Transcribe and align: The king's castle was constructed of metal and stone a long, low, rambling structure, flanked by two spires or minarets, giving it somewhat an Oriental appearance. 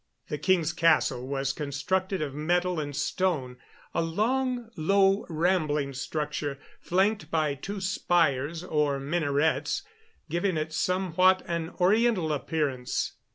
The 0.29 0.39
king's 0.39 0.73
castle 0.73 1.27
was 1.27 1.53
constructed 1.53 2.23
of 2.23 2.33
metal 2.33 2.79
and 2.79 2.95
stone 2.95 3.57
a 3.93 4.01
long, 4.01 4.71
low, 4.75 5.27
rambling 5.29 5.93
structure, 5.93 6.57
flanked 6.79 7.29
by 7.29 7.53
two 7.53 7.79
spires 7.79 8.63
or 8.63 8.99
minarets, 8.99 9.83
giving 10.27 10.57
it 10.57 10.73
somewhat 10.73 11.43
an 11.45 11.69
Oriental 11.79 12.33
appearance. 12.33 13.11